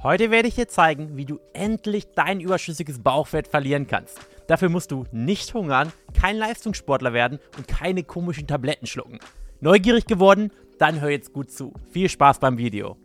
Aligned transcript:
Heute 0.00 0.30
werde 0.30 0.46
ich 0.46 0.54
dir 0.54 0.68
zeigen, 0.68 1.16
wie 1.16 1.24
du 1.24 1.40
endlich 1.54 2.06
dein 2.14 2.38
überschüssiges 2.38 3.00
Bauchfett 3.00 3.48
verlieren 3.48 3.88
kannst. 3.88 4.20
Dafür 4.46 4.68
musst 4.68 4.92
du 4.92 5.04
nicht 5.10 5.52
hungern, 5.54 5.92
kein 6.14 6.36
Leistungssportler 6.36 7.12
werden 7.12 7.40
und 7.56 7.66
keine 7.66 8.04
komischen 8.04 8.46
Tabletten 8.46 8.86
schlucken. 8.86 9.18
Neugierig 9.60 10.06
geworden? 10.06 10.52
Dann 10.78 11.00
hör 11.00 11.10
jetzt 11.10 11.32
gut 11.32 11.50
zu. 11.50 11.72
Viel 11.90 12.08
Spaß 12.08 12.38
beim 12.38 12.58
Video. 12.58 12.96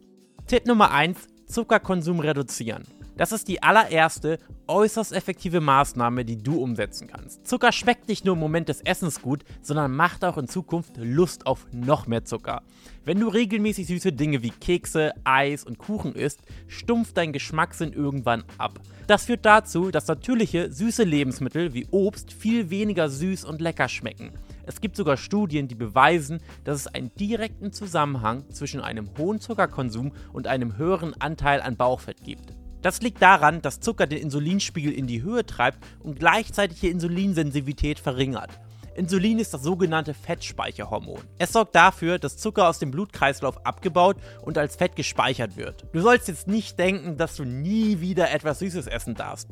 Tipp 0.45 0.67
Nummer 0.67 0.91
1: 0.91 1.17
Zuckerkonsum 1.47 2.19
reduzieren. 2.19 2.83
Das 3.15 3.31
ist 3.31 3.47
die 3.47 3.61
allererste, 3.61 4.39
äußerst 4.67 5.13
effektive 5.13 5.61
Maßnahme, 5.61 6.25
die 6.25 6.41
du 6.41 6.59
umsetzen 6.59 7.07
kannst. 7.07 7.45
Zucker 7.45 7.71
schmeckt 7.71 8.07
nicht 8.07 8.25
nur 8.25 8.33
im 8.33 8.39
Moment 8.39 8.69
des 8.69 8.81
Essens 8.81 9.21
gut, 9.21 9.43
sondern 9.61 9.95
macht 9.95 10.25
auch 10.25 10.37
in 10.37 10.47
Zukunft 10.47 10.97
Lust 10.97 11.45
auf 11.45 11.67
noch 11.71 12.07
mehr 12.07 12.25
Zucker. 12.25 12.63
Wenn 13.05 13.19
du 13.19 13.27
regelmäßig 13.27 13.85
süße 13.85 14.13
Dinge 14.13 14.41
wie 14.41 14.49
Kekse, 14.49 15.11
Eis 15.25 15.63
und 15.63 15.77
Kuchen 15.77 16.15
isst, 16.15 16.41
stumpft 16.67 17.17
dein 17.17 17.33
Geschmackssinn 17.33 17.93
irgendwann 17.93 18.45
ab. 18.57 18.79
Das 19.05 19.25
führt 19.25 19.45
dazu, 19.45 19.91
dass 19.91 20.07
natürliche, 20.07 20.71
süße 20.71 21.03
Lebensmittel 21.03 21.73
wie 21.73 21.85
Obst 21.91 22.33
viel 22.33 22.69
weniger 22.69 23.09
süß 23.09 23.45
und 23.45 23.61
lecker 23.61 23.89
schmecken. 23.89 24.31
Es 24.65 24.79
gibt 24.79 24.95
sogar 24.95 25.17
Studien, 25.17 25.67
die 25.67 25.75
beweisen, 25.75 26.39
dass 26.63 26.79
es 26.79 26.87
einen 26.87 27.13
direkten 27.15 27.73
Zusammenhang 27.73 28.49
zwischen 28.51 28.79
einem 28.79 29.09
hohen 29.17 29.39
Zuckerkonsum 29.39 30.13
und 30.31 30.47
einem 30.47 30.77
höheren 30.77 31.13
Anteil 31.19 31.61
an 31.61 31.75
Bauchfett 31.75 32.23
gibt. 32.23 32.53
Das 32.83 33.01
liegt 33.01 33.21
daran, 33.21 33.61
dass 33.61 33.79
Zucker 33.79 34.07
den 34.07 34.19
Insulinspiegel 34.19 34.91
in 34.91 35.07
die 35.07 35.23
Höhe 35.23 35.45
treibt 35.45 35.79
und 36.01 36.19
gleichzeitig 36.19 36.81
die 36.81 36.89
Insulinsensitivität 36.89 37.97
verringert. 37.97 38.49
Insulin 38.95 39.39
ist 39.39 39.53
das 39.53 39.63
sogenannte 39.63 40.13
Fettspeicherhormon. 40.13 41.21
Es 41.39 41.53
sorgt 41.53 41.75
dafür, 41.75 42.19
dass 42.19 42.37
Zucker 42.37 42.67
aus 42.67 42.79
dem 42.79 42.91
Blutkreislauf 42.91 43.65
abgebaut 43.65 44.17
und 44.41 44.57
als 44.57 44.75
Fett 44.75 44.97
gespeichert 44.97 45.55
wird. 45.55 45.85
Du 45.93 46.01
sollst 46.01 46.27
jetzt 46.27 46.47
nicht 46.47 46.77
denken, 46.77 47.17
dass 47.17 47.37
du 47.37 47.45
nie 47.45 48.01
wieder 48.01 48.31
etwas 48.31 48.59
Süßes 48.59 48.87
essen 48.87 49.15
darfst. 49.15 49.47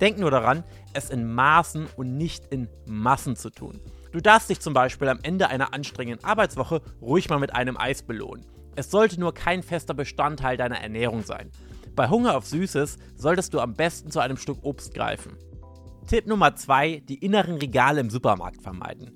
Denk 0.00 0.18
nur 0.18 0.30
daran, 0.30 0.62
es 0.92 1.10
in 1.10 1.30
Maßen 1.34 1.88
und 1.96 2.16
nicht 2.16 2.46
in 2.46 2.68
Massen 2.86 3.34
zu 3.34 3.50
tun. 3.50 3.80
Du 4.12 4.20
darfst 4.20 4.48
dich 4.48 4.60
zum 4.60 4.74
Beispiel 4.74 5.08
am 5.08 5.18
Ende 5.22 5.48
einer 5.48 5.74
anstrengenden 5.74 6.24
Arbeitswoche 6.24 6.82
ruhig 7.02 7.28
mal 7.28 7.40
mit 7.40 7.52
einem 7.52 7.76
Eis 7.76 8.02
belohnen. 8.02 8.46
Es 8.76 8.90
sollte 8.90 9.18
nur 9.18 9.34
kein 9.34 9.62
fester 9.62 9.94
Bestandteil 9.94 10.56
deiner 10.56 10.80
Ernährung 10.80 11.22
sein. 11.22 11.50
Bei 11.96 12.10
Hunger 12.10 12.36
auf 12.36 12.46
Süßes 12.46 12.98
solltest 13.16 13.54
du 13.54 13.60
am 13.60 13.72
besten 13.72 14.10
zu 14.10 14.20
einem 14.20 14.36
Stück 14.36 14.58
Obst 14.62 14.92
greifen. 14.92 15.32
Tipp 16.06 16.26
Nummer 16.26 16.54
2: 16.54 17.02
Die 17.08 17.24
inneren 17.24 17.56
Regale 17.56 18.00
im 18.00 18.10
Supermarkt 18.10 18.60
vermeiden. 18.60 19.12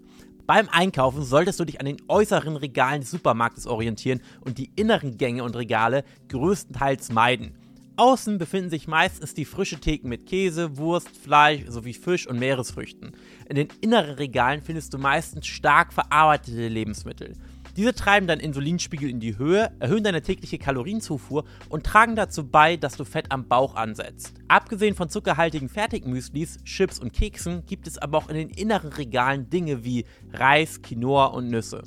Beim 0.47 0.71
Einkaufen 0.71 1.23
solltest 1.23 1.61
du 1.61 1.67
dich 1.67 1.79
an 1.79 1.85
den 1.85 1.99
äußeren 2.09 2.57
Regalen 2.57 3.03
des 3.03 3.11
Supermarktes 3.11 3.67
orientieren 3.67 4.23
und 4.41 4.57
die 4.57 4.73
inneren 4.77 5.19
Gänge 5.19 5.45
und 5.45 5.57
Regale 5.57 6.05
größtenteils 6.29 7.13
meiden. 7.13 7.59
Außen 7.97 8.39
befinden 8.39 8.71
sich 8.71 8.89
meistens 8.89 9.35
die 9.35 9.45
frische 9.45 9.79
Theken 9.79 10.09
mit 10.09 10.25
Käse, 10.25 10.79
Wurst, 10.79 11.15
Fleisch 11.19 11.67
sowie 11.69 11.93
Fisch 11.93 12.27
und 12.27 12.39
Meeresfrüchten. 12.39 13.13
In 13.47 13.57
den 13.57 13.69
inneren 13.83 14.15
Regalen 14.15 14.63
findest 14.63 14.95
du 14.95 14.99
meistens 14.99 15.47
stark 15.47 15.93
verarbeitete 15.93 16.69
Lebensmittel. 16.69 17.35
Diese 17.77 17.95
treiben 17.95 18.27
deinen 18.27 18.41
Insulinspiegel 18.41 19.09
in 19.09 19.21
die 19.21 19.39
Höhe, 19.39 19.71
erhöhen 19.79 20.05
deine 20.05 20.23
tägliche 20.23 20.59
Kalorienzufuhr 20.59 21.45
und 21.69 21.85
tragen 21.85 22.17
dazu 22.17 22.49
bei, 22.49 22.77
dass 22.77 22.97
du 22.97 23.05
Fett 23.05 23.31
am 23.31 23.47
Bauch 23.49 23.75
ansetzt. 23.75 24.35
Abgesehen 24.49 24.95
von 24.95 25.09
zuckerhaltigen 25.09 25.69
Fertigmüslis, 25.69 26.59
Chips 26.65 26.99
und 26.99 27.13
Keksen 27.13 27.65
gibt 27.67 27.87
es 27.87 27.99
aber 27.99 28.19
auch 28.19 28.29
in 28.29 28.37
den 28.37 28.51
inneren 28.51 28.93
Regalen 28.93 29.49
Dinge 29.51 29.85
wie 29.85 30.05
Reis, 30.33 30.83
Quinoa 30.83 31.27
und 31.27 31.49
Nüsse. 31.49 31.83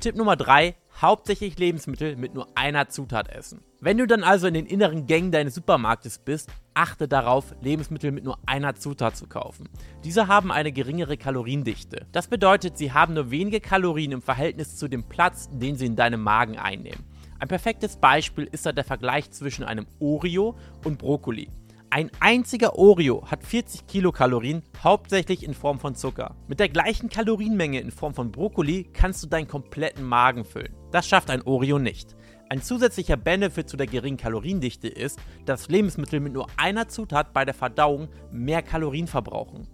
Tipp 0.00 0.16
Nummer 0.16 0.36
3: 0.36 0.76
Hauptsächlich 1.00 1.58
Lebensmittel 1.58 2.16
mit 2.16 2.34
nur 2.34 2.48
einer 2.56 2.88
Zutat 2.88 3.28
essen. 3.28 3.62
Wenn 3.78 3.98
du 3.98 4.06
dann 4.06 4.24
also 4.24 4.46
in 4.46 4.54
den 4.54 4.64
inneren 4.64 5.06
Gängen 5.06 5.32
deines 5.32 5.54
Supermarktes 5.54 6.18
bist, 6.18 6.50
achte 6.72 7.08
darauf, 7.08 7.54
Lebensmittel 7.60 8.10
mit 8.10 8.24
nur 8.24 8.38
einer 8.46 8.74
Zutat 8.74 9.18
zu 9.18 9.26
kaufen. 9.26 9.68
Diese 10.02 10.28
haben 10.28 10.50
eine 10.50 10.72
geringere 10.72 11.18
Kaloriendichte. 11.18 12.06
Das 12.10 12.26
bedeutet, 12.26 12.78
sie 12.78 12.92
haben 12.92 13.12
nur 13.12 13.30
wenige 13.30 13.60
Kalorien 13.60 14.12
im 14.12 14.22
Verhältnis 14.22 14.76
zu 14.76 14.88
dem 14.88 15.04
Platz, 15.04 15.50
den 15.52 15.76
sie 15.76 15.84
in 15.84 15.96
deinem 15.96 16.22
Magen 16.22 16.56
einnehmen. 16.56 17.04
Ein 17.38 17.48
perfektes 17.48 17.96
Beispiel 17.96 18.48
ist 18.50 18.64
da 18.64 18.72
der 18.72 18.84
Vergleich 18.84 19.30
zwischen 19.30 19.62
einem 19.62 19.86
Oreo 20.00 20.56
und 20.84 20.96
Brokkoli. 20.96 21.50
Ein 21.90 22.10
einziger 22.18 22.76
Oreo 22.78 23.30
hat 23.30 23.44
40 23.44 23.86
Kilokalorien, 23.86 24.62
hauptsächlich 24.82 25.44
in 25.44 25.52
Form 25.52 25.78
von 25.78 25.94
Zucker. 25.94 26.34
Mit 26.48 26.60
der 26.60 26.70
gleichen 26.70 27.10
Kalorienmenge 27.10 27.80
in 27.80 27.90
Form 27.90 28.14
von 28.14 28.32
Brokkoli 28.32 28.88
kannst 28.92 29.22
du 29.22 29.28
deinen 29.28 29.48
kompletten 29.48 30.04
Magen 30.04 30.46
füllen. 30.46 30.74
Das 30.90 31.06
schafft 31.06 31.30
ein 31.30 31.42
Oreo 31.42 31.78
nicht. 31.78 32.16
Ein 32.48 32.62
zusätzlicher 32.62 33.16
Benefit 33.16 33.68
zu 33.68 33.76
der 33.76 33.88
geringen 33.88 34.16
Kaloriendichte 34.16 34.86
ist, 34.86 35.18
dass 35.46 35.68
Lebensmittel 35.68 36.20
mit 36.20 36.32
nur 36.32 36.46
einer 36.56 36.86
Zutat 36.86 37.32
bei 37.32 37.44
der 37.44 37.54
Verdauung 37.54 38.08
mehr 38.30 38.62
Kalorien 38.62 39.08
verbrauchen. 39.08 39.66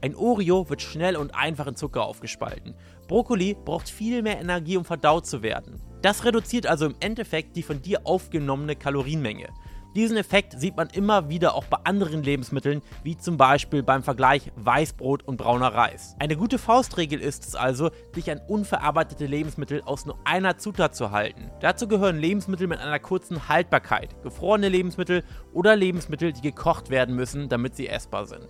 Ein 0.00 0.16
Oreo 0.16 0.68
wird 0.68 0.82
schnell 0.82 1.16
und 1.16 1.36
einfach 1.36 1.68
in 1.68 1.76
Zucker 1.76 2.04
aufgespalten. 2.04 2.74
Brokkoli 3.06 3.56
braucht 3.64 3.88
viel 3.88 4.22
mehr 4.22 4.40
Energie, 4.40 4.76
um 4.76 4.84
verdaut 4.84 5.24
zu 5.24 5.42
werden. 5.42 5.80
Das 6.02 6.24
reduziert 6.24 6.66
also 6.66 6.86
im 6.86 6.96
Endeffekt 6.98 7.54
die 7.54 7.62
von 7.62 7.80
dir 7.80 8.00
aufgenommene 8.04 8.74
Kalorienmenge. 8.74 9.48
Diesen 9.94 10.16
Effekt 10.16 10.58
sieht 10.58 10.76
man 10.76 10.88
immer 10.88 11.28
wieder 11.28 11.54
auch 11.54 11.66
bei 11.66 11.76
anderen 11.84 12.24
Lebensmitteln, 12.24 12.82
wie 13.04 13.16
zum 13.16 13.36
Beispiel 13.36 13.84
beim 13.84 14.02
Vergleich 14.02 14.50
Weißbrot 14.56 15.22
und 15.22 15.36
brauner 15.36 15.72
Reis. 15.72 16.16
Eine 16.18 16.36
gute 16.36 16.58
Faustregel 16.58 17.20
ist 17.20 17.46
es 17.46 17.54
also, 17.54 17.90
dich 18.16 18.28
an 18.28 18.40
unverarbeitete 18.48 19.26
Lebensmittel 19.26 19.82
aus 19.82 20.04
nur 20.04 20.18
einer 20.24 20.58
Zutat 20.58 20.96
zu 20.96 21.12
halten. 21.12 21.48
Dazu 21.60 21.86
gehören 21.86 22.18
Lebensmittel 22.18 22.66
mit 22.66 22.80
einer 22.80 22.98
kurzen 22.98 23.48
Haltbarkeit, 23.48 24.20
gefrorene 24.24 24.68
Lebensmittel 24.68 25.22
oder 25.52 25.76
Lebensmittel, 25.76 26.32
die 26.32 26.42
gekocht 26.42 26.90
werden 26.90 27.14
müssen, 27.14 27.48
damit 27.48 27.76
sie 27.76 27.86
essbar 27.86 28.26
sind. 28.26 28.48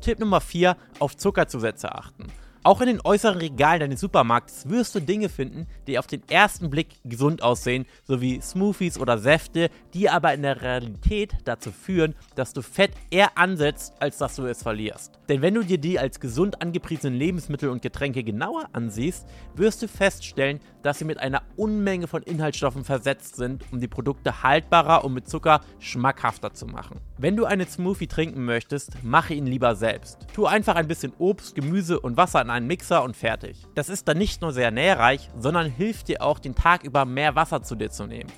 Tipp 0.00 0.18
Nummer 0.18 0.40
4: 0.40 0.76
Auf 0.98 1.16
Zuckerzusätze 1.16 1.94
achten. 1.94 2.26
Auch 2.68 2.82
in 2.82 2.88
den 2.88 3.00
äußeren 3.02 3.38
Regalen 3.38 3.80
deines 3.80 4.00
Supermarkts 4.00 4.68
wirst 4.68 4.94
du 4.94 5.00
Dinge 5.00 5.30
finden, 5.30 5.66
die 5.86 5.98
auf 5.98 6.06
den 6.06 6.20
ersten 6.28 6.68
Blick 6.68 6.88
gesund 7.02 7.42
aussehen, 7.42 7.86
sowie 8.04 8.42
Smoothies 8.42 8.98
oder 8.98 9.16
Säfte, 9.16 9.70
die 9.94 10.10
aber 10.10 10.34
in 10.34 10.42
der 10.42 10.60
Realität 10.60 11.32
dazu 11.46 11.72
führen, 11.72 12.14
dass 12.34 12.52
du 12.52 12.60
Fett 12.60 12.90
eher 13.08 13.38
ansetzt, 13.38 13.94
als 14.00 14.18
dass 14.18 14.36
du 14.36 14.44
es 14.44 14.62
verlierst. 14.62 15.18
Denn 15.30 15.40
wenn 15.40 15.54
du 15.54 15.64
dir 15.64 15.78
die 15.78 15.98
als 15.98 16.20
gesund 16.20 16.60
angepriesenen 16.60 17.18
Lebensmittel 17.18 17.70
und 17.70 17.80
Getränke 17.80 18.22
genauer 18.22 18.68
ansiehst, 18.74 19.26
wirst 19.54 19.80
du 19.80 19.88
feststellen, 19.88 20.60
dass 20.82 20.98
sie 20.98 21.06
mit 21.06 21.20
einer 21.20 21.42
Unmenge 21.56 22.06
von 22.06 22.22
Inhaltsstoffen 22.22 22.84
versetzt 22.84 23.36
sind, 23.36 23.64
um 23.72 23.80
die 23.80 23.88
Produkte 23.88 24.42
haltbarer 24.42 25.06
und 25.06 25.14
mit 25.14 25.26
Zucker 25.26 25.62
schmackhafter 25.78 26.52
zu 26.52 26.66
machen. 26.66 27.00
Wenn 27.16 27.36
du 27.36 27.46
einen 27.46 27.66
Smoothie 27.66 28.06
trinken 28.08 28.44
möchtest, 28.44 29.02
mache 29.02 29.32
ihn 29.32 29.46
lieber 29.46 29.74
selbst. 29.74 30.18
Tu 30.34 30.46
einfach 30.46 30.76
ein 30.76 30.86
bisschen 30.86 31.12
Obst, 31.18 31.54
Gemüse 31.54 31.98
und 31.98 32.16
Wasser 32.16 32.42
in 32.42 32.50
einen 32.50 32.57
Mixer 32.66 33.02
und 33.02 33.16
fertig. 33.16 33.64
Das 33.74 33.88
ist 33.88 34.08
dann 34.08 34.18
nicht 34.18 34.42
nur 34.42 34.52
sehr 34.52 34.70
nährreich, 34.70 35.30
sondern 35.36 35.70
hilft 35.70 36.08
dir 36.08 36.22
auch 36.22 36.38
den 36.38 36.54
Tag 36.54 36.84
über 36.84 37.04
mehr 37.04 37.34
Wasser 37.34 37.62
zu 37.62 37.76
dir 37.76 37.90
zu 37.90 38.06
nehmen. 38.06 38.30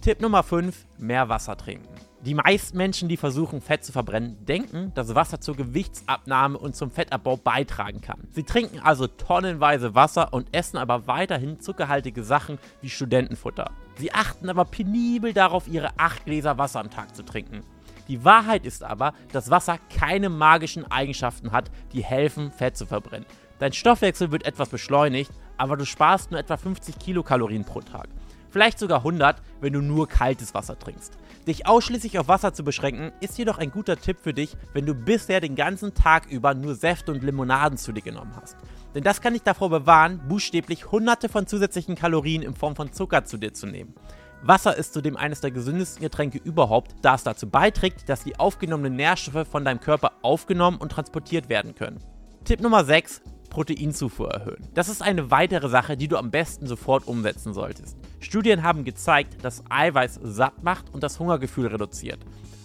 Tipp 0.00 0.20
Nummer 0.20 0.42
5: 0.42 0.86
Mehr 0.98 1.28
Wasser 1.28 1.56
trinken. 1.56 1.88
Die 2.22 2.34
meisten 2.34 2.76
Menschen, 2.76 3.08
die 3.08 3.16
versuchen, 3.16 3.60
Fett 3.60 3.84
zu 3.84 3.92
verbrennen, 3.92 4.44
denken, 4.46 4.90
dass 4.94 5.14
Wasser 5.14 5.40
zur 5.40 5.54
Gewichtsabnahme 5.54 6.58
und 6.58 6.74
zum 6.74 6.90
Fettabbau 6.90 7.36
beitragen 7.36 8.00
kann. 8.00 8.26
Sie 8.32 8.42
trinken 8.42 8.80
also 8.80 9.06
tonnenweise 9.06 9.94
Wasser 9.94 10.32
und 10.32 10.48
essen 10.52 10.76
aber 10.76 11.06
weiterhin 11.06 11.60
zuckerhaltige 11.60 12.24
Sachen 12.24 12.58
wie 12.80 12.88
Studentenfutter. 12.88 13.70
Sie 13.96 14.12
achten 14.12 14.50
aber 14.50 14.64
penibel 14.64 15.34
darauf, 15.34 15.68
ihre 15.68 15.90
8 15.98 16.24
Gläser 16.24 16.58
Wasser 16.58 16.80
am 16.80 16.90
Tag 16.90 17.14
zu 17.14 17.24
trinken. 17.24 17.60
Die 18.08 18.24
Wahrheit 18.24 18.66
ist 18.66 18.82
aber, 18.82 19.14
dass 19.32 19.50
Wasser 19.50 19.78
keine 19.94 20.28
magischen 20.28 20.90
Eigenschaften 20.90 21.52
hat, 21.52 21.70
die 21.92 22.04
helfen, 22.04 22.50
Fett 22.50 22.76
zu 22.76 22.86
verbrennen. 22.86 23.26
Dein 23.58 23.72
Stoffwechsel 23.72 24.30
wird 24.32 24.44
etwas 24.44 24.68
beschleunigt, 24.68 25.30
aber 25.56 25.76
du 25.76 25.86
sparst 25.86 26.30
nur 26.30 26.40
etwa 26.40 26.56
50 26.56 26.98
Kilokalorien 26.98 27.64
pro 27.64 27.80
Tag. 27.80 28.08
Vielleicht 28.50 28.78
sogar 28.78 28.98
100, 28.98 29.42
wenn 29.60 29.72
du 29.72 29.80
nur 29.80 30.08
kaltes 30.08 30.54
Wasser 30.54 30.78
trinkst. 30.78 31.12
Dich 31.46 31.66
ausschließlich 31.66 32.18
auf 32.18 32.28
Wasser 32.28 32.52
zu 32.52 32.64
beschränken, 32.64 33.12
ist 33.20 33.38
jedoch 33.38 33.58
ein 33.58 33.70
guter 33.70 33.96
Tipp 33.96 34.18
für 34.20 34.34
dich, 34.34 34.56
wenn 34.72 34.86
du 34.86 34.94
bisher 34.94 35.40
den 35.40 35.56
ganzen 35.56 35.94
Tag 35.94 36.26
über 36.26 36.54
nur 36.54 36.74
Säfte 36.74 37.12
und 37.12 37.22
Limonaden 37.22 37.78
zu 37.78 37.92
dir 37.92 38.02
genommen 38.02 38.34
hast. 38.40 38.56
Denn 38.94 39.04
das 39.04 39.20
kann 39.20 39.34
dich 39.34 39.42
davor 39.42 39.70
bewahren, 39.70 40.20
buchstäblich 40.28 40.90
hunderte 40.90 41.28
von 41.28 41.46
zusätzlichen 41.46 41.94
Kalorien 41.94 42.42
in 42.42 42.54
Form 42.54 42.76
von 42.76 42.92
Zucker 42.92 43.24
zu 43.24 43.36
dir 43.36 43.52
zu 43.52 43.66
nehmen. 43.66 43.94
Wasser 44.42 44.76
ist 44.76 44.92
zudem 44.92 45.16
eines 45.16 45.40
der 45.40 45.50
gesündesten 45.50 46.02
Getränke 46.02 46.38
überhaupt, 46.38 46.94
da 47.02 47.14
es 47.14 47.24
dazu 47.24 47.48
beiträgt, 47.48 48.08
dass 48.08 48.24
die 48.24 48.38
aufgenommenen 48.38 48.96
Nährstoffe 48.96 49.48
von 49.48 49.64
deinem 49.64 49.80
Körper 49.80 50.12
aufgenommen 50.22 50.78
und 50.78 50.92
transportiert 50.92 51.48
werden 51.48 51.74
können. 51.74 52.02
Tipp 52.44 52.60
Nummer 52.60 52.84
6. 52.84 53.22
Proteinzufuhr 53.46 54.30
erhöhen. 54.30 54.68
Das 54.74 54.88
ist 54.88 55.02
eine 55.02 55.30
weitere 55.30 55.68
Sache, 55.68 55.96
die 55.96 56.08
du 56.08 56.16
am 56.16 56.30
besten 56.30 56.66
sofort 56.66 57.06
umsetzen 57.06 57.54
solltest. 57.54 57.96
Studien 58.20 58.62
haben 58.62 58.84
gezeigt, 58.84 59.44
dass 59.44 59.62
Eiweiß 59.68 60.20
satt 60.22 60.62
macht 60.62 60.92
und 60.92 61.02
das 61.02 61.18
Hungergefühl 61.18 61.68
reduziert. 61.68 62.18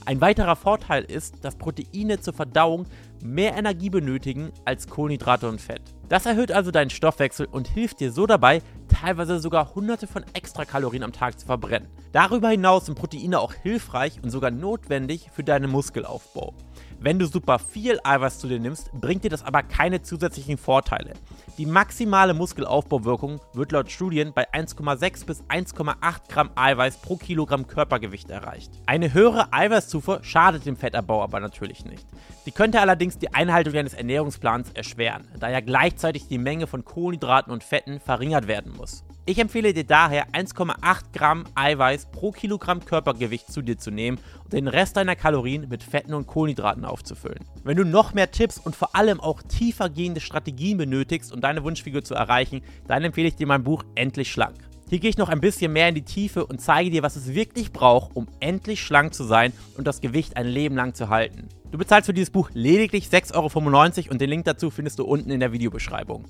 Ein 0.06 0.20
weiterer 0.20 0.56
Vorteil 0.56 1.04
ist, 1.04 1.44
dass 1.46 1.56
Proteine 1.56 2.20
zur 2.20 2.34
Verdauung 2.34 2.88
mehr 3.24 3.56
Energie 3.56 3.92
benötigen 3.92 4.52
als 4.66 4.88
Kohlenhydrate 4.88 5.48
und 5.48 5.62
Fett. 5.62 5.82
Das 6.10 6.26
erhöht 6.26 6.52
also 6.52 6.72
deinen 6.72 6.90
Stoffwechsel 6.90 7.46
und 7.46 7.68
hilft 7.68 8.00
dir 8.00 8.12
so 8.12 8.26
dabei, 8.26 8.62
teilweise 9.02 9.40
sogar 9.40 9.74
hunderte 9.74 10.06
von 10.06 10.24
Extrakalorien 10.34 11.04
am 11.04 11.12
Tag 11.12 11.40
zu 11.40 11.46
verbrennen. 11.46 11.90
Darüber 12.12 12.50
hinaus 12.50 12.86
sind 12.86 12.96
Proteine 12.96 13.40
auch 13.40 13.54
hilfreich 13.54 14.20
und 14.22 14.30
sogar 14.30 14.52
notwendig 14.52 15.30
für 15.34 15.44
deinen 15.44 15.72
Muskelaufbau. 15.72 16.54
Wenn 17.00 17.18
du 17.18 17.26
super 17.26 17.58
viel 17.58 18.00
Eiweiß 18.04 18.38
zu 18.38 18.48
dir 18.48 18.60
nimmst, 18.60 18.92
bringt 18.92 19.24
dir 19.24 19.32
das 19.32 19.44
aber 19.44 19.64
keine 19.64 20.04
zusätzlichen 20.04 20.60
Vorteile. 20.60 21.14
Die 21.58 21.66
maximale 21.66 22.36
Muskelaufbauwirkung 22.36 23.42
wird 23.54 23.72
laut 23.72 23.90
Studien 23.90 24.34
bei 24.34 24.48
1,6 24.54 25.26
bis 25.26 25.42
1,8 25.46 25.96
Gramm 26.30 26.52
Eiweiß 26.54 26.98
pro 26.98 27.16
Kilogramm 27.16 27.66
Körpergewicht 27.66 28.30
erreicht. 28.30 28.72
Eine 28.86 29.14
höhere 29.14 29.52
Eiweißzufuhr 29.52 30.24
schadet 30.24 30.68
dem 30.68 30.78
Fettabbau 30.78 31.24
aber 31.24 31.40
natürlich 31.40 31.86
nicht. 31.86 32.06
Sie 32.46 32.52
könnte 32.52 32.80
allerdings 32.82 33.18
die 33.18 33.34
Einhaltung 33.34 33.74
deines 33.74 33.96
Ernährungsplans 33.96 34.72
erschweren, 34.74 35.28
da 35.40 35.50
ja 35.50 35.60
gleichzeitig 35.60 36.28
die 36.28 36.38
Menge 36.38 36.68
von 36.68 36.86
Kohlenhydraten 36.86 37.52
und 37.52 37.64
Fetten 37.64 38.00
verringert 38.00 38.48
werden 38.48 38.74
muss. 38.78 38.91
Ich 39.28 39.38
empfehle 39.38 39.72
dir 39.72 39.84
daher 39.84 40.30
1,8 40.32 41.14
Gramm 41.14 41.46
Eiweiß 41.54 42.08
pro 42.12 42.32
Kilogramm 42.32 42.84
Körpergewicht 42.84 43.52
zu 43.52 43.62
dir 43.62 43.78
zu 43.78 43.92
nehmen 43.92 44.18
und 44.44 44.52
den 44.52 44.68
Rest 44.68 44.98
deiner 44.98 45.16
Kalorien 45.16 45.70
mit 45.70 45.84
Fetten 45.84 46.16
und 46.16 46.26
Kohlenhydraten 46.26 46.86
aufzufüllen. 46.86 47.46
Wenn 47.64 47.78
du 47.78 47.86
noch 47.86 48.14
mehr 48.16 48.32
Tipps 48.32 48.58
und 48.58 48.76
vor 48.76 48.96
allem 48.96 49.20
auch 49.20 49.44
tiefer 49.44 49.90
gehende 49.90 50.22
Strategien 50.22 50.80
benötigst, 50.80 51.32
um 51.32 51.40
deine 51.40 51.64
Wunschfigur 51.64 52.04
zu 52.04 52.16
erreichen, 52.16 52.62
dann 52.88 53.04
empfehle 53.04 53.28
ich 53.28 53.36
dir 53.36 53.48
mein 53.48 53.64
Buch 53.64 53.84
Endlich 53.94 54.32
Schlank. 54.32 54.56
Hier 54.90 55.00
gehe 55.00 55.10
ich 55.10 55.18
noch 55.18 55.30
ein 55.30 55.40
bisschen 55.40 55.72
mehr 55.72 55.88
in 55.88 55.96
die 55.96 56.02
Tiefe 56.02 56.46
und 56.46 56.60
zeige 56.60 56.90
dir, 56.90 57.02
was 57.04 57.16
es 57.16 57.34
wirklich 57.34 57.72
braucht, 57.72 58.14
um 58.16 58.28
endlich 58.42 58.82
schlank 58.82 59.14
zu 59.14 59.24
sein 59.24 59.54
und 59.78 59.88
das 59.88 60.02
Gewicht 60.02 60.36
ein 60.36 60.48
Leben 60.48 60.76
lang 60.76 60.96
zu 60.96 61.08
halten. 61.08 61.48
Du 61.72 61.78
bezahlst 61.78 62.08
für 62.08 62.14
dieses 62.14 62.32
Buch 62.32 62.50
lediglich 62.54 63.06
6,95 63.06 63.36
Euro 63.38 64.12
und 64.12 64.20
den 64.20 64.30
Link 64.30 64.44
dazu 64.44 64.70
findest 64.70 65.00
du 65.00 65.06
unten 65.06 65.30
in 65.30 65.40
der 65.40 65.54
Videobeschreibung. 65.54 66.26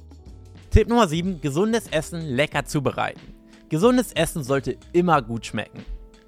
Tipp 0.72 0.88
Nummer 0.88 1.06
7. 1.06 1.42
Gesundes 1.42 1.90
Essen 1.90 2.22
lecker 2.22 2.64
zubereiten. 2.64 3.34
Gesundes 3.68 4.14
Essen 4.14 4.42
sollte 4.42 4.78
immer 4.94 5.22
gut 5.22 5.46
schmecken. 5.46 5.84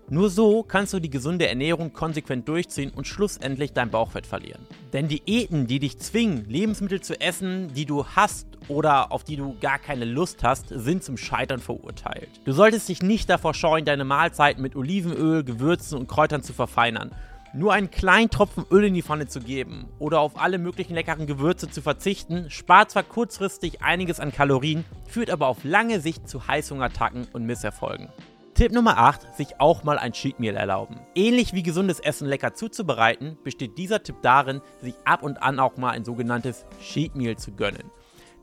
Nur 0.09 0.29
so 0.29 0.63
kannst 0.63 0.91
du 0.91 0.99
die 0.99 1.09
gesunde 1.09 1.47
Ernährung 1.47 1.93
konsequent 1.93 2.45
durchziehen 2.49 2.91
und 2.93 3.07
schlussendlich 3.07 3.71
dein 3.71 3.89
Bauchfett 3.89 4.27
verlieren. 4.27 4.67
Denn 4.91 5.07
Diäten, 5.07 5.65
die 5.65 5.79
dich 5.79 5.97
zwingen, 5.97 6.43
Lebensmittel 6.49 6.99
zu 6.99 7.21
essen, 7.21 7.73
die 7.73 7.85
du 7.85 8.05
hast 8.05 8.47
oder 8.67 9.13
auf 9.13 9.23
die 9.23 9.37
du 9.37 9.55
gar 9.61 9.79
keine 9.79 10.03
Lust 10.03 10.43
hast, 10.43 10.67
sind 10.67 11.05
zum 11.05 11.15
Scheitern 11.15 11.61
verurteilt. 11.61 12.27
Du 12.43 12.51
solltest 12.51 12.89
dich 12.89 13.01
nicht 13.01 13.29
davor 13.29 13.53
scheuen, 13.53 13.85
deine 13.85 14.03
Mahlzeiten 14.03 14.61
mit 14.61 14.75
Olivenöl, 14.75 15.45
Gewürzen 15.45 15.97
und 15.97 16.09
Kräutern 16.09 16.43
zu 16.43 16.51
verfeinern 16.51 17.11
nur 17.53 17.73
einen 17.73 17.91
kleinen 17.91 18.29
Tropfen 18.29 18.65
Öl 18.71 18.85
in 18.85 18.93
die 18.93 19.03
Pfanne 19.03 19.27
zu 19.27 19.39
geben 19.39 19.87
oder 19.99 20.19
auf 20.19 20.41
alle 20.41 20.57
möglichen 20.57 20.95
leckeren 20.95 21.27
Gewürze 21.27 21.69
zu 21.69 21.81
verzichten, 21.81 22.49
spart 22.49 22.91
zwar 22.91 23.03
kurzfristig 23.03 23.81
einiges 23.81 24.19
an 24.19 24.31
Kalorien, 24.31 24.85
führt 25.07 25.29
aber 25.29 25.47
auf 25.47 25.63
lange 25.63 25.99
Sicht 25.99 26.27
zu 26.27 26.47
Heißhungerattacken 26.47 27.27
und 27.33 27.45
Misserfolgen. 27.45 28.09
Tipp 28.55 28.71
Nummer 28.71 28.97
8, 28.99 29.35
sich 29.35 29.59
auch 29.59 29.83
mal 29.83 29.97
ein 29.97 30.13
Cheat 30.13 30.39
Meal 30.39 30.55
erlauben. 30.55 30.99
Ähnlich 31.15 31.53
wie 31.53 31.63
gesundes 31.63 31.99
Essen 31.99 32.27
lecker 32.27 32.53
zuzubereiten, 32.53 33.37
besteht 33.43 33.79
dieser 33.79 34.03
Tipp 34.03 34.17
darin, 34.21 34.61
sich 34.79 34.93
ab 35.05 35.23
und 35.23 35.41
an 35.41 35.59
auch 35.59 35.77
mal 35.77 35.89
ein 35.89 36.05
sogenanntes 36.05 36.65
Cheat 36.79 37.15
Meal 37.15 37.35
zu 37.35 37.51
gönnen. 37.51 37.89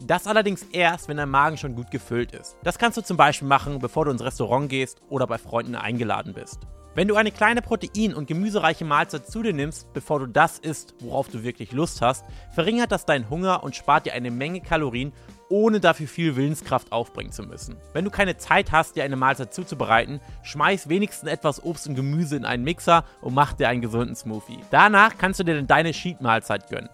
Das 0.03 0.27
allerdings 0.27 0.62
erst, 0.73 1.09
wenn 1.09 1.19
dein 1.19 1.29
Magen 1.29 1.59
schon 1.59 1.77
gut 1.77 1.91
gefüllt 1.91 2.33
ist. 2.33 2.57
Das 2.65 2.79
kannst 2.79 2.97
du 2.99 3.03
zum 3.03 3.17
Beispiel 3.17 3.47
machen, 3.47 3.79
bevor 3.79 4.07
du 4.07 4.11
ins 4.11 4.25
Restaurant 4.25 4.69
gehst 4.69 5.01
oder 5.11 5.27
bei 5.27 5.39
Freunden 5.39 5.77
eingeladen 5.77 6.33
bist. 6.33 6.61
Wenn 6.97 7.07
du 7.07 7.15
eine 7.15 7.31
kleine 7.31 7.63
protein- 7.63 8.15
und 8.15 8.27
gemüsereiche 8.27 8.85
Mahlzeit 8.85 9.29
zu 9.29 9.43
dir 9.43 9.53
nimmst, 9.53 9.93
bevor 9.93 10.19
du 10.19 10.27
das 10.27 10.59
isst, 10.59 10.95
worauf 10.99 11.29
du 11.29 11.45
wirklich 11.45 11.71
Lust 11.71 12.03
hast, 12.03 12.25
verringert 12.53 12.91
das 12.91 13.07
deinen 13.07 13.31
Hunger 13.31 13.63
und 13.63 13.77
spart 13.77 14.07
dir 14.07 14.13
eine 14.13 14.33
Menge 14.33 14.61
Kalorien, 14.61 15.13
ohne 15.49 15.79
dafür 15.79 16.09
viel 16.09 16.35
Willenskraft 16.35 16.91
aufbringen 16.91 17.31
zu 17.31 17.45
müssen. 17.45 17.77
Wenn 17.93 18.05
du 18.05 18.11
keine 18.11 18.39
Zeit 18.39 18.73
hast, 18.73 18.97
dir 18.97 19.05
eine 19.05 19.15
Mahlzeit 19.15 19.55
zuzubereiten, 19.55 20.21
schmeiß 20.43 20.89
wenigstens 20.89 21.31
etwas 21.31 21.63
Obst 21.63 21.87
und 21.87 21.95
Gemüse 21.95 22.35
in 22.37 22.45
einen 22.45 22.65
Mixer 22.65 23.05
und 23.21 23.35
mach 23.35 23.53
dir 23.53 23.69
einen 23.69 23.83
gesunden 23.83 24.17
Smoothie. 24.17 24.59
Danach 24.73 25.17
kannst 25.17 25.39
du 25.39 25.45
dir 25.45 25.55
dann 25.55 25.69
deine 25.69 25.93
Cheat-Mahlzeit 25.93 26.71
gönnen. 26.71 26.91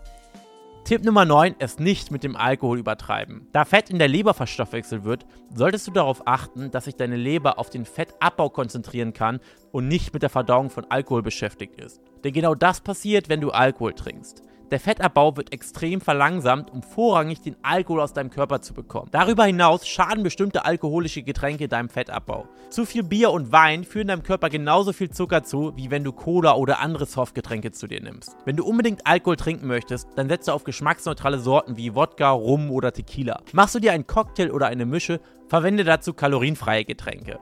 Tipp 0.86 1.04
Nummer 1.04 1.24
9, 1.24 1.56
es 1.58 1.80
nicht 1.80 2.12
mit 2.12 2.22
dem 2.22 2.36
Alkohol 2.36 2.78
übertreiben. 2.78 3.48
Da 3.50 3.64
Fett 3.64 3.90
in 3.90 3.98
der 3.98 4.06
Leber 4.06 4.34
verstoffwechselt 4.34 5.02
wird, 5.02 5.26
solltest 5.52 5.88
du 5.88 5.90
darauf 5.90 6.28
achten, 6.28 6.70
dass 6.70 6.84
sich 6.84 6.94
deine 6.94 7.16
Leber 7.16 7.58
auf 7.58 7.70
den 7.70 7.84
Fettabbau 7.84 8.50
konzentrieren 8.50 9.12
kann 9.12 9.40
und 9.72 9.88
nicht 9.88 10.14
mit 10.14 10.22
der 10.22 10.30
Verdauung 10.30 10.70
von 10.70 10.84
Alkohol 10.88 11.24
beschäftigt 11.24 11.80
ist. 11.80 12.00
Denn 12.22 12.32
genau 12.32 12.54
das 12.54 12.82
passiert, 12.82 13.28
wenn 13.28 13.40
du 13.40 13.50
Alkohol 13.50 13.94
trinkst. 13.94 14.44
Der 14.72 14.80
Fettabbau 14.80 15.36
wird 15.36 15.52
extrem 15.52 16.00
verlangsamt, 16.00 16.72
um 16.72 16.82
vorrangig 16.82 17.40
den 17.40 17.54
Alkohol 17.62 18.00
aus 18.00 18.12
deinem 18.12 18.30
Körper 18.30 18.60
zu 18.62 18.74
bekommen. 18.74 19.08
Darüber 19.12 19.44
hinaus 19.44 19.86
schaden 19.86 20.24
bestimmte 20.24 20.64
alkoholische 20.64 21.22
Getränke 21.22 21.68
deinem 21.68 21.88
Fettabbau. 21.88 22.48
Zu 22.68 22.84
viel 22.84 23.04
Bier 23.04 23.30
und 23.30 23.52
Wein 23.52 23.84
führen 23.84 24.08
deinem 24.08 24.24
Körper 24.24 24.50
genauso 24.50 24.92
viel 24.92 25.08
Zucker 25.10 25.44
zu, 25.44 25.72
wie 25.76 25.92
wenn 25.92 26.02
du 26.02 26.12
Cola 26.12 26.56
oder 26.56 26.80
andere 26.80 27.06
Softgetränke 27.06 27.70
zu 27.70 27.86
dir 27.86 28.02
nimmst. 28.02 28.36
Wenn 28.44 28.56
du 28.56 28.64
unbedingt 28.64 29.06
Alkohol 29.06 29.36
trinken 29.36 29.68
möchtest, 29.68 30.08
dann 30.16 30.28
setze 30.28 30.52
auf 30.52 30.64
geschmacksneutrale 30.64 31.38
Sorten 31.38 31.76
wie 31.76 31.94
Wodka, 31.94 32.30
Rum 32.30 32.72
oder 32.72 32.92
Tequila. 32.92 33.40
Machst 33.52 33.76
du 33.76 33.78
dir 33.78 33.92
einen 33.92 34.08
Cocktail 34.08 34.50
oder 34.50 34.66
eine 34.66 34.84
Mische, 34.84 35.20
verwende 35.46 35.84
dazu 35.84 36.12
kalorienfreie 36.12 36.84
Getränke. 36.84 37.38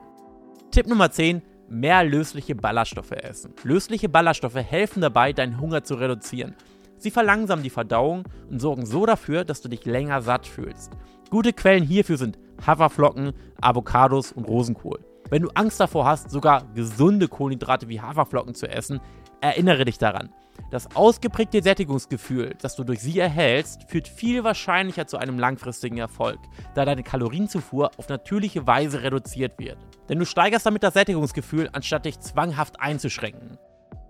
Tipp 0.69 0.85
Nummer 0.85 1.09
10 1.09 1.41
mehr 1.67 2.03
lösliche 2.03 2.53
Ballaststoffe 2.53 3.11
essen. 3.11 3.53
Lösliche 3.63 4.09
Ballaststoffe 4.09 4.55
helfen 4.55 5.01
dabei, 5.01 5.33
deinen 5.33 5.59
Hunger 5.59 5.83
zu 5.83 5.95
reduzieren. 5.95 6.55
Sie 6.97 7.11
verlangsamen 7.11 7.63
die 7.63 7.69
Verdauung 7.69 8.23
und 8.49 8.59
sorgen 8.59 8.85
so 8.85 9.05
dafür, 9.05 9.45
dass 9.45 9.61
du 9.61 9.69
dich 9.69 9.85
länger 9.85 10.21
satt 10.21 10.47
fühlst. 10.47 10.91
Gute 11.29 11.53
Quellen 11.53 11.83
hierfür 11.83 12.17
sind 12.17 12.37
Haferflocken, 12.65 13.33
Avocados 13.61 14.31
und 14.31 14.47
Rosenkohl. 14.47 14.99
Wenn 15.29 15.41
du 15.41 15.49
Angst 15.55 15.79
davor 15.79 16.05
hast, 16.05 16.29
sogar 16.29 16.65
gesunde 16.73 17.27
Kohlenhydrate 17.27 17.89
wie 17.89 17.99
Haferflocken 17.99 18.53
zu 18.53 18.69
essen, 18.69 19.01
erinnere 19.41 19.85
dich 19.85 19.97
daran. 19.97 20.29
Das 20.71 20.95
ausgeprägte 20.95 21.61
Sättigungsgefühl, 21.61 22.55
das 22.61 22.75
du 22.75 22.83
durch 22.83 22.99
sie 22.99 23.19
erhältst, 23.19 23.89
führt 23.89 24.07
viel 24.07 24.43
wahrscheinlicher 24.43 25.07
zu 25.07 25.17
einem 25.17 25.37
langfristigen 25.37 25.97
Erfolg, 25.97 26.39
da 26.73 26.85
deine 26.85 27.03
Kalorienzufuhr 27.03 27.91
auf 27.97 28.09
natürliche 28.09 28.65
Weise 28.65 29.03
reduziert 29.03 29.59
wird. 29.59 29.77
Denn 30.09 30.19
du 30.19 30.25
steigerst 30.25 30.65
damit 30.65 30.83
das 30.83 30.93
Sättigungsgefühl, 30.93 31.69
anstatt 31.73 32.05
dich 32.05 32.19
zwanghaft 32.19 32.79
einzuschränken. 32.79 33.57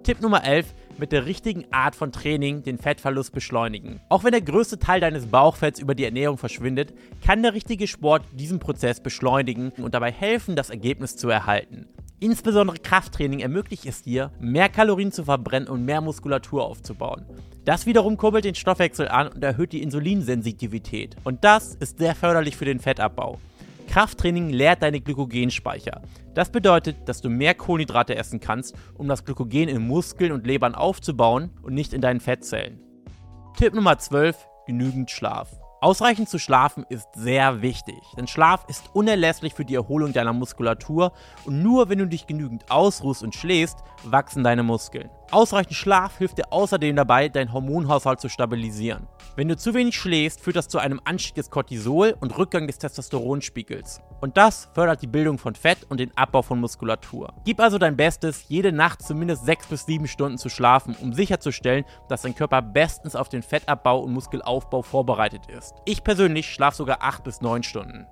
Tipp 0.05 0.21
Nummer 0.21 0.43
11, 0.43 0.75
mit 0.99 1.11
der 1.11 1.25
richtigen 1.25 1.65
Art 1.71 1.95
von 1.95 2.11
Training 2.11 2.61
den 2.61 2.77
Fettverlust 2.77 3.33
beschleunigen. 3.33 3.99
Auch 4.07 4.23
wenn 4.23 4.33
der 4.33 4.41
größte 4.41 4.77
Teil 4.77 4.99
deines 4.99 5.25
Bauchfetts 5.25 5.79
über 5.79 5.95
die 5.95 6.03
Ernährung 6.03 6.37
verschwindet, 6.37 6.93
kann 7.25 7.41
der 7.41 7.55
richtige 7.55 7.87
Sport 7.87 8.21
diesen 8.31 8.59
Prozess 8.59 8.99
beschleunigen 8.99 9.71
und 9.79 9.95
dabei 9.95 10.11
helfen, 10.11 10.55
das 10.55 10.69
Ergebnis 10.69 11.17
zu 11.17 11.27
erhalten. 11.27 11.87
Insbesondere 12.19 12.77
Krafttraining 12.77 13.39
ermöglicht 13.39 13.87
es 13.87 14.03
dir, 14.03 14.31
mehr 14.39 14.69
Kalorien 14.69 15.11
zu 15.11 15.23
verbrennen 15.23 15.67
und 15.67 15.85
mehr 15.85 16.01
Muskulatur 16.01 16.63
aufzubauen. 16.63 17.25
Das 17.65 17.87
wiederum 17.87 18.15
kurbelt 18.15 18.45
den 18.45 18.53
Stoffwechsel 18.53 19.07
an 19.07 19.29
und 19.29 19.43
erhöht 19.43 19.73
die 19.73 19.81
Insulinsensitivität. 19.81 21.15
Und 21.23 21.43
das 21.43 21.73
ist 21.73 21.97
sehr 21.97 22.13
förderlich 22.13 22.57
für 22.57 22.65
den 22.65 22.79
Fettabbau. 22.79 23.39
Krafttraining 23.87 24.49
leert 24.49 24.81
deine 24.81 25.01
Glykogenspeicher. 25.01 26.01
Das 26.33 26.49
bedeutet, 26.49 27.07
dass 27.07 27.21
du 27.21 27.29
mehr 27.29 27.55
Kohlenhydrate 27.55 28.15
essen 28.15 28.39
kannst, 28.39 28.75
um 28.95 29.07
das 29.07 29.23
Glykogen 29.23 29.69
in 29.69 29.87
Muskeln 29.87 30.31
und 30.31 30.45
Lebern 30.45 30.75
aufzubauen 30.75 31.51
und 31.61 31.73
nicht 31.73 31.93
in 31.93 32.01
deinen 32.01 32.19
Fettzellen. 32.19 32.79
Tipp 33.57 33.73
Nummer 33.73 33.97
12: 33.97 34.35
genügend 34.65 35.11
Schlaf. 35.11 35.59
Ausreichend 35.81 36.29
zu 36.29 36.39
schlafen 36.39 36.83
ist 36.89 37.07
sehr 37.13 37.61
wichtig, 37.61 38.01
denn 38.17 38.27
Schlaf 38.27 38.65
ist 38.67 38.89
unerlässlich 38.93 39.53
für 39.53 39.65
die 39.65 39.75
Erholung 39.75 40.13
deiner 40.13 40.33
Muskulatur 40.33 41.13
und 41.45 41.61
nur 41.61 41.89
wenn 41.89 41.99
du 41.99 42.07
dich 42.07 42.25
genügend 42.25 42.71
ausruhst 42.71 43.21
und 43.21 43.35
schläfst, 43.35 43.77
wachsen 44.03 44.43
deine 44.43 44.63
Muskeln. 44.63 45.11
Ausreichend 45.35 45.75
Schlaf 45.75 46.17
hilft 46.17 46.37
dir 46.37 46.53
außerdem 46.53 46.95
dabei, 46.95 47.27
deinen 47.27 47.51
Hormonhaushalt 47.51 48.21
zu 48.21 48.29
stabilisieren. 48.29 49.05
Wenn 49.35 49.49
du 49.49 49.57
zu 49.57 49.73
wenig 49.73 49.97
schläfst, 49.97 50.39
führt 50.39 50.55
das 50.55 50.69
zu 50.69 50.79
einem 50.79 51.01
Anstieg 51.03 51.35
des 51.35 51.49
Cortisol 51.49 52.15
und 52.21 52.37
Rückgang 52.37 52.67
des 52.67 52.77
Testosteronspiegels. 52.77 53.99
Und 54.21 54.37
das 54.37 54.69
fördert 54.73 55.01
die 55.01 55.07
Bildung 55.07 55.37
von 55.37 55.53
Fett 55.53 55.79
und 55.89 55.99
den 55.99 56.15
Abbau 56.15 56.41
von 56.41 56.61
Muskulatur. 56.61 57.33
Gib 57.43 57.59
also 57.59 57.77
dein 57.77 57.97
Bestes, 57.97 58.45
jede 58.47 58.71
Nacht 58.71 59.01
zumindest 59.01 59.45
6 59.45 59.67
bis 59.67 59.85
7 59.85 60.07
Stunden 60.07 60.37
zu 60.37 60.47
schlafen, 60.47 60.95
um 61.01 61.11
sicherzustellen, 61.11 61.83
dass 62.07 62.21
dein 62.21 62.33
Körper 62.33 62.61
bestens 62.61 63.17
auf 63.17 63.27
den 63.27 63.43
Fettabbau 63.43 63.99
und 63.99 64.13
Muskelaufbau 64.13 64.83
vorbereitet 64.83 65.47
ist. 65.47 65.73
Ich 65.83 66.01
persönlich 66.05 66.49
schlafe 66.49 66.77
sogar 66.77 66.99
8 67.01 67.25
bis 67.25 67.41
9 67.41 67.61
Stunden. 67.63 68.07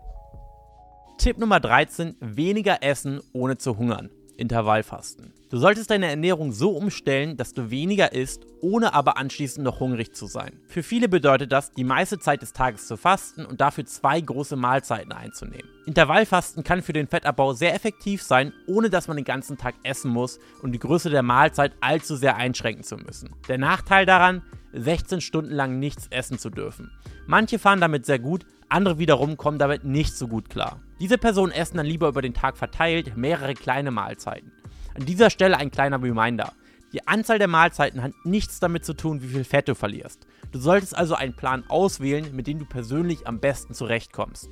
Tipp 1.20 1.38
Nummer 1.38 1.62
13: 1.62 2.18
Weniger 2.20 2.84
essen, 2.84 3.22
ohne 3.32 3.58
zu 3.58 3.77
hungern. 3.77 4.10
Intervallfasten. 4.37 5.33
Du 5.49 5.57
solltest 5.57 5.91
deine 5.91 6.07
Ernährung 6.07 6.51
so 6.51 6.71
umstellen, 6.71 7.37
dass 7.37 7.53
du 7.53 7.69
weniger 7.69 8.13
isst, 8.13 8.45
ohne 8.61 8.93
aber 8.93 9.17
anschließend 9.17 9.63
noch 9.63 9.79
hungrig 9.79 10.15
zu 10.15 10.25
sein. 10.25 10.59
Für 10.67 10.81
viele 10.81 11.07
bedeutet 11.07 11.51
das, 11.51 11.71
die 11.71 11.83
meiste 11.83 12.17
Zeit 12.17 12.41
des 12.41 12.53
Tages 12.53 12.87
zu 12.87 12.97
fasten 12.97 13.45
und 13.45 13.61
dafür 13.61 13.85
zwei 13.85 14.19
große 14.19 14.55
Mahlzeiten 14.55 15.11
einzunehmen. 15.11 15.69
Intervallfasten 15.85 16.63
kann 16.63 16.81
für 16.81 16.93
den 16.93 17.07
Fettabbau 17.07 17.53
sehr 17.53 17.75
effektiv 17.75 18.23
sein, 18.23 18.53
ohne 18.67 18.89
dass 18.89 19.07
man 19.07 19.17
den 19.17 19.25
ganzen 19.25 19.57
Tag 19.57 19.75
essen 19.83 20.09
muss 20.09 20.39
und 20.61 20.71
die 20.71 20.79
Größe 20.79 21.09
der 21.09 21.23
Mahlzeit 21.23 21.73
allzu 21.81 22.15
sehr 22.15 22.35
einschränken 22.35 22.83
zu 22.83 22.97
müssen. 22.97 23.29
Der 23.47 23.57
Nachteil 23.57 24.05
daran, 24.05 24.41
16 24.73 25.21
Stunden 25.21 25.51
lang 25.51 25.77
nichts 25.77 26.07
essen 26.09 26.39
zu 26.39 26.49
dürfen. 26.49 26.91
Manche 27.27 27.59
fahren 27.59 27.79
damit 27.79 28.05
sehr 28.05 28.19
gut, 28.19 28.45
andere 28.74 28.98
wiederum 28.98 29.38
kommen 29.38 29.60
damit 29.60 29.86
nicht 29.86 30.15
so 30.15 30.27
gut 30.27 30.50
klar. 30.50 30.82
Diese 31.00 31.18
Personen 31.18 31.51
essen 31.51 31.77
dann 31.77 31.86
lieber 31.86 32.08
über 32.08 32.22
den 32.22 32.34
Tag 32.34 32.58
verteilt 32.58 33.15
mehrere 33.15 33.53
kleine 33.53 33.92
Mahlzeiten. 33.92 34.51
An 34.96 35.06
dieser 35.06 35.30
Stelle 35.30 35.58
ein 35.58 35.72
kleiner 35.72 36.01
Reminder. 36.01 36.51
Die 36.92 37.08
Anzahl 37.08 37.39
der 37.39 37.48
Mahlzeiten 37.48 38.03
hat 38.03 38.12
nichts 38.24 38.60
damit 38.60 38.86
zu 38.86 38.94
tun, 38.94 39.22
wie 39.22 39.27
viel 39.27 39.44
Fett 39.44 39.68
du 39.68 39.75
verlierst. 39.75 40.27
Du 40.51 40.60
solltest 40.60 40.96
also 40.96 41.15
einen 41.15 41.36
Plan 41.36 41.63
auswählen, 41.68 42.36
mit 42.36 42.46
dem 42.46 42.60
du 42.60 42.65
persönlich 42.65 43.25
am 43.27 43.39
besten 43.39 43.74
zurechtkommst. 43.74 44.50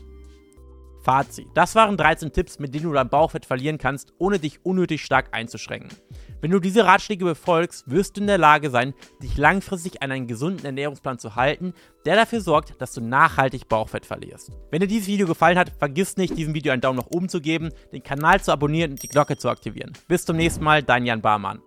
Fazit. 1.04 1.48
Das 1.54 1.76
waren 1.76 1.98
13 1.98 2.32
Tipps, 2.32 2.60
mit 2.60 2.74
denen 2.74 2.86
du 2.86 2.94
dein 2.94 3.10
Bauchfett 3.10 3.46
verlieren 3.46 3.78
kannst, 3.78 4.14
ohne 4.18 4.40
dich 4.40 4.64
unnötig 4.64 5.04
stark 5.04 5.30
einzuschränken. 5.32 5.98
Wenn 6.42 6.52
du 6.52 6.60
diese 6.60 6.86
Ratschläge 6.86 7.24
befolgst, 7.24 7.90
wirst 7.90 8.18
du 8.18 8.22
in 8.22 8.28
der 8.28 8.40
Lage 8.40 8.72
sein, 8.72 8.96
dich 9.22 9.38
langfristig 9.38 10.02
an 10.02 10.12
einen 10.12 10.26
gesunden 10.26 10.66
Ernährungsplan 10.66 11.20
zu 11.20 11.36
halten, 11.36 11.74
der 12.06 12.16
dafür 12.16 12.42
sorgt, 12.42 12.82
dass 12.82 12.94
du 12.94 13.02
nachhaltig 13.02 13.70
Bauchfett 13.70 14.08
verlierst. 14.08 14.52
Wenn 14.72 14.82
dir 14.82 14.88
dieses 14.88 15.08
Video 15.08 15.28
gefallen 15.28 15.60
hat, 15.60 15.72
vergiss 15.78 16.18
nicht, 16.18 16.36
diesem 16.36 16.56
Video 16.56 16.74
einen 16.74 16.82
Daumen 16.82 16.98
nach 16.98 17.12
oben 17.12 17.30
zu 17.30 17.42
geben, 17.42 17.70
den 17.94 18.02
Kanal 18.02 18.42
zu 18.42 18.52
abonnieren 18.52 18.92
und 18.92 19.04
die 19.04 19.08
Glocke 19.08 19.38
zu 19.38 19.50
aktivieren. 19.50 19.94
Bis 20.08 20.26
zum 20.26 20.36
nächsten 20.36 20.64
Mal, 20.64 20.82
dein 20.82 21.06
Jan 21.06 21.22
Barmann. 21.22 21.62